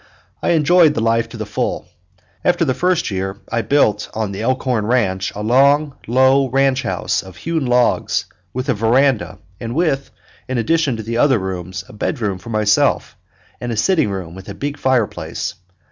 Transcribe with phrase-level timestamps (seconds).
[0.41, 1.85] I enjoyed the life to the full.
[2.43, 7.21] After the first year I built on the Elkhorn ranch a long, low ranch house
[7.21, 10.09] of hewn logs, with a veranda, and with,
[10.49, 13.15] in addition to the other rooms, a bedroom for myself,
[13.59, 15.53] and a sitting room with a big fire place.